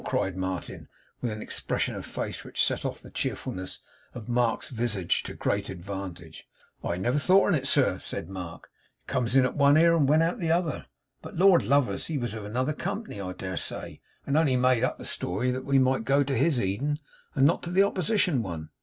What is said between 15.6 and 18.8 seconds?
we might go to his Eden, and not the opposition one.